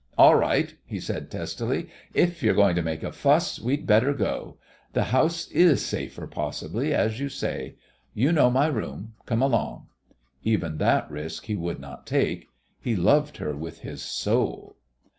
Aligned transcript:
"All 0.17 0.33
right," 0.33 0.75
he 0.83 0.99
said 0.99 1.29
testily; 1.29 1.87
"if 2.15 2.41
you're 2.41 2.55
going 2.55 2.73
to 2.75 2.81
make 2.81 3.03
a 3.03 3.11
fuss, 3.11 3.59
we'd 3.61 3.85
better 3.85 4.15
go. 4.15 4.57
The 4.93 5.03
house 5.13 5.47
is 5.51 5.85
safer, 5.85 6.25
possibly, 6.25 6.91
as 6.91 7.19
you 7.19 7.29
say. 7.29 7.75
You 8.15 8.31
know 8.31 8.49
my 8.49 8.65
room. 8.65 9.13
Come 9.27 9.43
along!" 9.43 9.89
Even 10.43 10.79
that 10.79 11.11
risk 11.11 11.45
he 11.45 11.55
would 11.55 11.79
not 11.79 12.07
take. 12.07 12.47
He 12.79 12.95
loved 12.95 13.37
her 13.37 13.55
with 13.55 13.81
his 13.81 14.01
"soul." 14.01 14.75